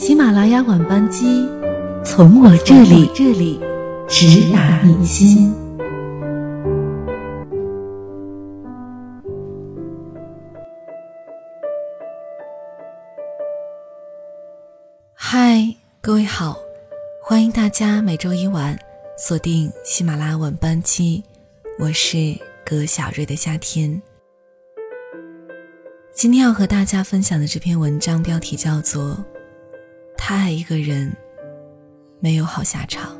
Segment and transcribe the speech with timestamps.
[0.00, 1.46] 喜马拉雅晚班机，
[2.02, 3.60] 从我这里这里
[4.08, 5.54] 直达你心。
[15.12, 16.56] 嗨，各位好，
[17.22, 18.78] 欢迎大家每周一晚
[19.18, 21.22] 锁定喜马拉雅晚班机，
[21.78, 22.16] 我是
[22.64, 24.00] 葛小瑞的夏天。
[26.14, 29.22] 今天要和大家分享的这篇文章标题叫做。
[30.22, 31.10] 他爱一个人，
[32.20, 33.16] 没有好下场。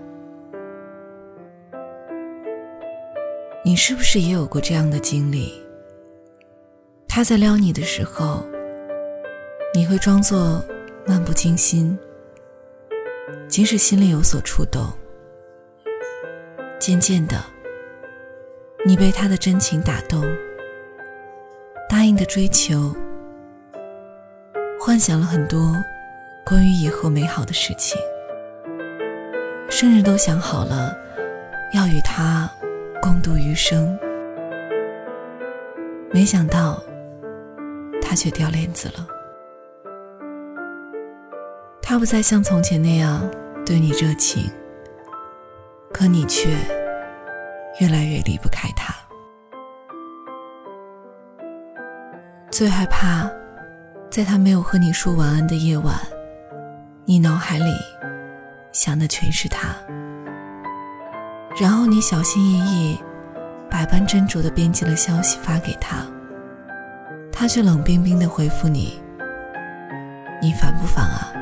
[3.65, 5.51] 你是不是也有过这样的经历？
[7.09, 8.45] 他在撩你的时候，
[9.75, 10.63] 你会装作
[11.07, 11.99] 漫不经心，
[13.49, 14.87] 即使心里有所触动。
[16.79, 17.43] 渐渐的，
[18.85, 20.23] 你被他的真情打动，
[21.89, 22.95] 答应的追求，
[24.79, 25.75] 幻想了很多。
[26.45, 27.97] 关于以后美好的事情，
[29.71, 30.97] 甚至都想好了
[31.73, 32.51] 要与他
[33.01, 33.97] 共度余生。
[36.11, 36.83] 没想到，
[38.03, 39.07] 他却掉链子了。
[41.81, 43.29] 他不再像从前那样
[43.65, 44.51] 对你热情，
[45.93, 46.49] 可你却
[47.81, 48.93] 越来越离不开他。
[52.51, 53.31] 最害怕，
[54.11, 55.95] 在他没有和你说晚安的夜晚。
[57.11, 57.65] 你脑海里
[58.71, 59.75] 想的全是他，
[61.61, 62.97] 然后你小心翼翼、
[63.69, 66.07] 百般斟酌的编辑了消息发给他，
[67.33, 69.03] 他却冷冰冰的回复你
[70.41, 71.33] ：“你烦不烦啊？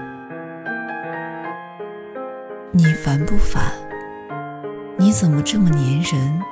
[2.72, 3.70] 你烦不烦？
[4.96, 6.42] 你怎么这么粘人？”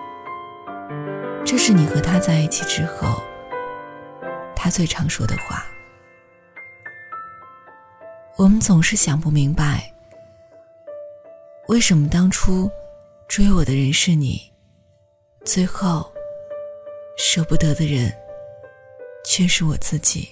[1.42, 3.22] 这是你和他在一起之后，
[4.54, 5.64] 他最常说的话。
[8.38, 9.90] 我们总是想不明白，
[11.68, 12.70] 为什么当初
[13.26, 14.52] 追我的人是你，
[15.42, 16.06] 最后
[17.16, 18.12] 舍不得的人
[19.24, 20.28] 却是我自己？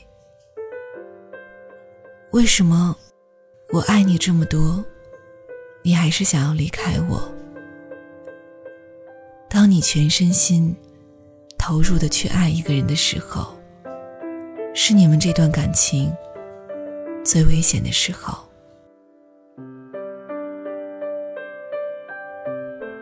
[2.32, 2.94] 为什么
[3.72, 4.84] 我爱你这么多，
[5.82, 7.32] 你还是想要离开我？
[9.48, 10.76] 当你全身心
[11.56, 13.56] 投入的去爱一个人的时候，
[14.74, 16.14] 是你们这段感情。
[17.24, 18.36] 最危险的时候，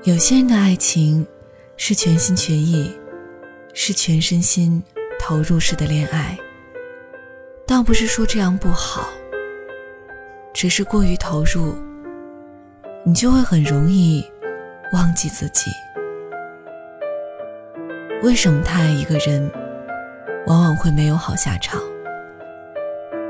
[0.04, 1.26] 有些人的爱情
[1.76, 2.96] 是全心全意，
[3.74, 4.80] 是全身心
[5.18, 6.38] 投入式的恋爱。
[7.66, 9.08] 倒不是说这样不好，
[10.54, 11.74] 只是过于投入，
[13.04, 14.24] 你就会很容易
[14.92, 15.68] 忘记自己。
[18.22, 19.50] 为什么太爱一个人，
[20.46, 21.82] 往往会没有好下场？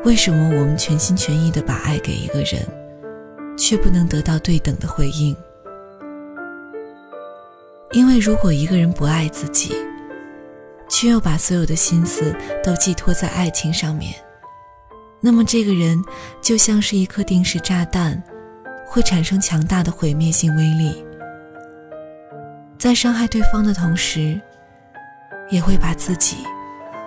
[0.04, 2.60] 为什么我们全心全意的把爱给一个人，
[3.56, 5.36] 却不能得到对等的回应？
[7.92, 9.76] 因为如果一个人不爱自己，
[10.88, 14.12] 却又把所有的心思都寄托在爱情上面，
[15.20, 16.02] 那么这个人
[16.40, 18.20] 就像是一颗定时炸弹，
[18.84, 21.04] 会产生强大的毁灭性威力，
[22.76, 24.40] 在伤害对方的同时，
[25.48, 26.38] 也会把自己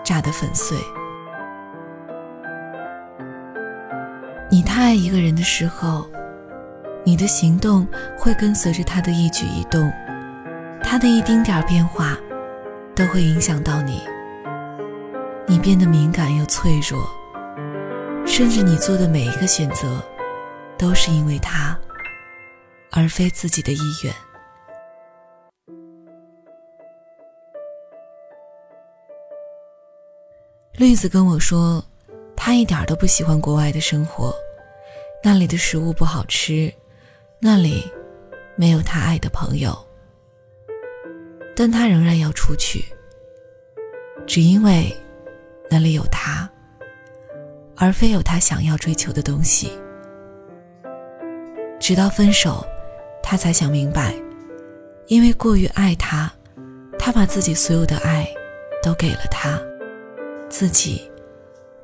[0.01, 0.77] 炸得粉碎。
[4.55, 6.07] 你太爱一个人的时候，
[7.03, 7.85] 你的行动
[8.17, 9.91] 会跟随着他的一举一动，
[10.81, 12.17] 他的一丁点儿变化
[12.95, 14.01] 都会影响到你。
[15.45, 17.05] 你变得敏感又脆弱，
[18.25, 20.01] 甚至你做的每一个选择
[20.77, 21.77] 都是因为他，
[22.91, 24.13] 而非自己的意愿。
[30.77, 31.83] 绿子跟我说。
[32.37, 34.31] 他一点都不喜欢国外的生活，
[35.27, 36.71] 那里的食物不好吃，
[37.39, 37.91] 那里
[38.55, 39.75] 没有他爱的朋友。
[41.55, 42.85] 但他仍然要出去，
[44.27, 44.95] 只因为
[45.67, 46.47] 那里有他，
[47.75, 49.71] 而非有他想要追求的东西。
[51.79, 52.63] 直到分手，
[53.23, 54.13] 他才想明白，
[55.07, 56.31] 因为过于爱他，
[56.99, 58.31] 他把自己所有的爱
[58.83, 59.59] 都给了他，
[60.49, 61.09] 自己。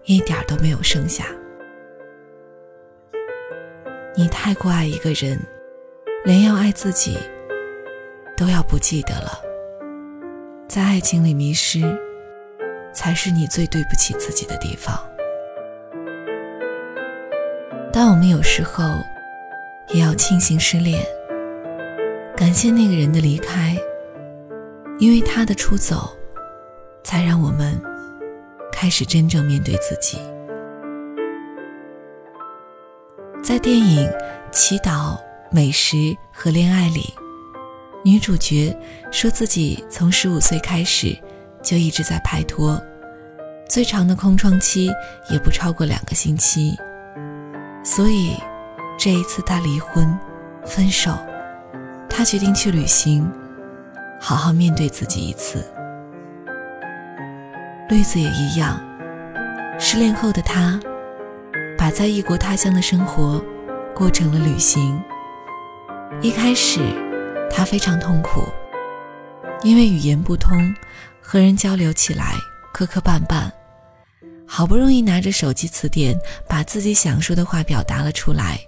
[0.06, 1.26] 一点都没有剩下。
[4.16, 5.40] 你太过爱一个人，
[6.24, 7.18] 连要爱自己
[8.36, 9.42] 都要不记得了。
[10.68, 11.82] 在爱情里迷失，
[12.94, 14.98] 才是你最对不起自己的地方。
[17.94, 18.84] 但我们有时候
[19.90, 21.06] 也要庆幸失恋，
[22.36, 23.78] 感谢那个人的离开，
[25.00, 26.18] 因为他的出走，
[27.04, 27.82] 才让我们。
[28.74, 30.18] 开始真正面对自己。
[33.52, 34.08] 在电影
[34.50, 35.20] 《祈祷、
[35.50, 37.14] 美食和恋爱》里，
[38.02, 38.74] 女主角
[39.12, 41.14] 说自己从十五岁开始
[41.62, 42.82] 就一直在拍拖，
[43.68, 44.90] 最长的空窗期
[45.30, 46.78] 也不超过两个星期。
[47.84, 48.38] 所以，
[48.98, 50.18] 这一次她离婚、
[50.66, 51.12] 分手，
[52.10, 53.30] 她决定去旅行，
[54.18, 55.62] 好好面对自己一次。
[57.90, 58.80] 绿子也一样，
[59.78, 60.80] 失恋后的她。
[61.82, 63.44] 把在异国他乡的生活
[63.96, 65.02] 过成了旅行。
[66.22, 66.80] 一开始，
[67.50, 68.44] 他非常痛苦，
[69.64, 70.72] 因为语言不通，
[71.20, 72.36] 和人交流起来
[72.72, 73.52] 磕磕绊绊。
[74.46, 76.16] 好不容易拿着手机词典，
[76.48, 78.60] 把自己想说的话表达了出来，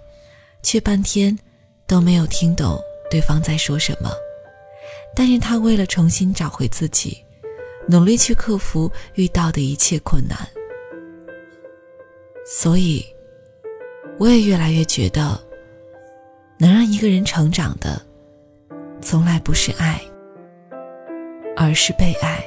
[0.60, 1.38] 却半天
[1.86, 4.10] 都没有听懂对方在说什么。
[5.14, 7.24] 但是他为了重新找回自己，
[7.86, 10.36] 努力去克服遇到的一切困难。
[12.44, 13.04] 所以，
[14.18, 15.40] 我也越来越觉得，
[16.58, 18.00] 能让一个人成长的，
[19.00, 19.98] 从来不是爱，
[21.56, 22.44] 而是被爱。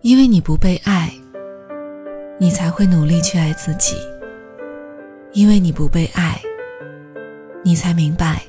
[0.00, 1.12] 因为你不被爱，
[2.38, 3.94] 你才会努力去爱自己；
[5.32, 6.40] 因为你不被爱，
[7.64, 8.42] 你才明白，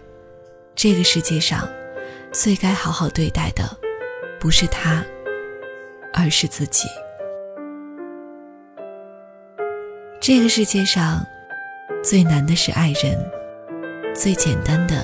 [0.74, 1.68] 这个世界上
[2.31, 3.78] 最该好好对待的，
[4.40, 5.04] 不是他，
[6.13, 6.88] 而是自己。
[10.30, 11.26] 这个世界上，
[12.04, 13.18] 最难的是爱人，
[14.14, 15.04] 最简单的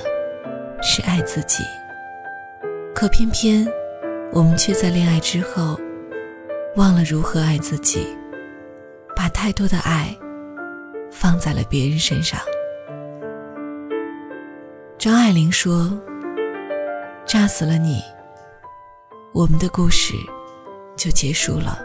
[0.80, 1.64] 是爱自己。
[2.94, 3.66] 可偏偏，
[4.32, 5.80] 我们却在恋爱之后，
[6.76, 8.16] 忘了如何爱自己，
[9.16, 10.16] 把太多的爱
[11.10, 12.38] 放在了别人身上。
[14.96, 15.90] 张爱玲说
[17.26, 18.00] ：“炸死了你，
[19.34, 20.14] 我们的故事
[20.96, 21.84] 就结束了。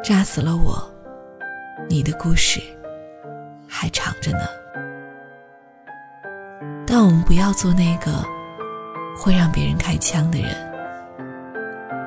[0.00, 0.88] 炸死了我。”
[1.90, 2.60] 你的故事
[3.66, 4.40] 还长着呢，
[6.86, 8.22] 但我们不要做那个
[9.16, 10.54] 会让别人开枪的人。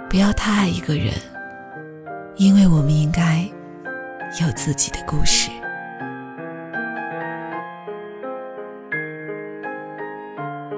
[0.07, 1.13] 不要太爱一个人，
[2.35, 3.43] 因为我们应该
[4.41, 5.49] 有自己的故事。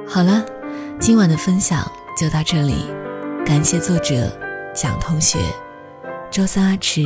[0.07, 0.45] 好了，
[0.99, 2.85] 今晚的分享就到这里，
[3.45, 4.31] 感谢作者
[4.73, 5.39] 蒋同学。
[6.31, 7.01] 周三阿迟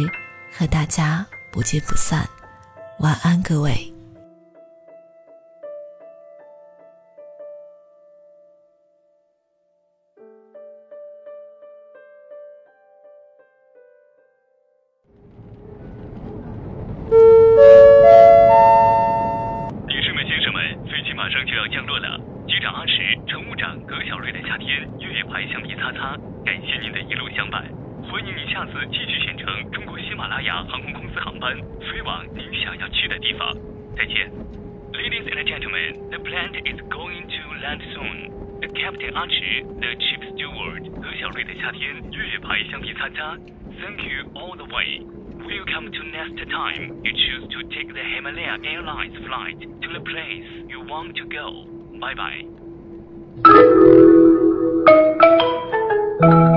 [0.55, 1.25] 和大家。
[1.57, 2.29] 不见不散，
[2.99, 3.71] 晚安，各位。
[19.87, 22.19] 女士们、先生们，飞机马上就要降落了。
[22.47, 26.15] 机长阿石、乘务长葛小瑞的夏天越野牌橡皮擦擦，
[26.45, 27.65] 感谢您的一路相伴，
[28.10, 33.52] 欢迎您下次继续选乘中国喜马拉雅航空公司航班飞往您想要去的地方。
[33.96, 34.30] 再见。
[34.92, 38.30] Ladies and gentlemen, the plane is going to land soon.
[38.60, 43.36] The Captain Archie, the chief steward, 何小瑞的夏天越野牌橡皮擦擦。
[43.80, 45.00] Thank you all the way.
[45.42, 50.46] Welcome to next time you choose to take the Himalaya Airlines flight to the place
[50.68, 51.66] you want to go.
[51.98, 52.14] Bye
[56.24, 56.55] bye.